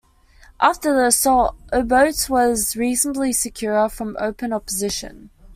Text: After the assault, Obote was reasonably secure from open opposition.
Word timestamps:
After 0.59 0.95
the 0.95 1.05
assault, 1.05 1.57
Obote 1.71 2.27
was 2.27 2.75
reasonably 2.75 3.31
secure 3.33 3.87
from 3.87 4.17
open 4.19 4.51
opposition. 4.51 5.29